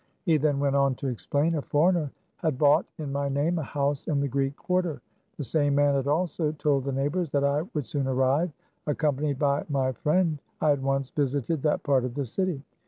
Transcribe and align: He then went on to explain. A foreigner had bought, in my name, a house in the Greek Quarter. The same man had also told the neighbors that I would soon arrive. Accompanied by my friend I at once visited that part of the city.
He 0.25 0.37
then 0.37 0.59
went 0.59 0.75
on 0.75 0.95
to 0.95 1.07
explain. 1.09 1.53
A 1.53 1.61
foreigner 1.61 2.11
had 2.37 2.57
bought, 2.57 2.87
in 2.97 3.11
my 3.11 3.29
name, 3.29 3.59
a 3.59 3.61
house 3.61 4.07
in 4.07 4.19
the 4.19 4.27
Greek 4.27 4.55
Quarter. 4.55 4.99
The 5.37 5.43
same 5.43 5.75
man 5.75 5.93
had 5.93 6.07
also 6.07 6.53
told 6.53 6.85
the 6.85 6.91
neighbors 6.91 7.29
that 7.29 7.43
I 7.43 7.61
would 7.75 7.85
soon 7.85 8.07
arrive. 8.07 8.51
Accompanied 8.87 9.37
by 9.37 9.63
my 9.69 9.91
friend 9.91 10.39
I 10.59 10.71
at 10.71 10.81
once 10.81 11.11
visited 11.11 11.61
that 11.61 11.83
part 11.83 12.03
of 12.03 12.15
the 12.15 12.25
city. 12.25 12.63